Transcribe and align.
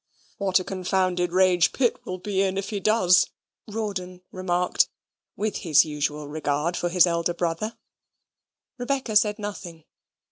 "What 0.39 0.59
a 0.59 0.63
confounded 0.63 1.31
rage 1.31 1.73
Pitt 1.73 2.03
will 2.07 2.17
be 2.17 2.41
in 2.41 2.57
if 2.57 2.71
he 2.71 2.79
does," 2.79 3.27
Rawdon 3.67 4.21
remarked, 4.31 4.89
with 5.35 5.57
his 5.57 5.85
usual 5.85 6.27
regard 6.27 6.75
for 6.75 6.89
his 6.89 7.05
elder 7.05 7.35
brother. 7.35 7.77
Rebecca 8.79 9.15
said 9.15 9.37
nothing. 9.37 9.83